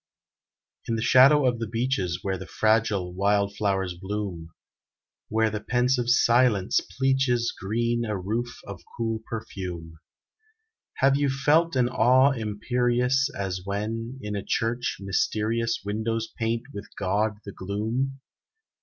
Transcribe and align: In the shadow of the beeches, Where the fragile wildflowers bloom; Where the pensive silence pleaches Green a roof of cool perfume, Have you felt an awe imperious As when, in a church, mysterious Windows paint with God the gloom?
In 0.87 0.95
the 0.95 1.01
shadow 1.03 1.45
of 1.45 1.59
the 1.59 1.67
beeches, 1.67 2.23
Where 2.23 2.39
the 2.39 2.47
fragile 2.47 3.13
wildflowers 3.13 3.93
bloom; 3.93 4.49
Where 5.29 5.51
the 5.51 5.59
pensive 5.61 6.09
silence 6.09 6.81
pleaches 6.97 7.51
Green 7.55 8.03
a 8.05 8.17
roof 8.17 8.51
of 8.65 8.81
cool 8.97 9.19
perfume, 9.29 9.99
Have 10.95 11.17
you 11.17 11.29
felt 11.29 11.75
an 11.75 11.87
awe 11.87 12.31
imperious 12.31 13.29
As 13.37 13.61
when, 13.63 14.17
in 14.23 14.35
a 14.35 14.43
church, 14.43 14.97
mysterious 14.99 15.81
Windows 15.85 16.33
paint 16.35 16.63
with 16.73 16.87
God 16.97 17.37
the 17.45 17.51
gloom? 17.51 18.21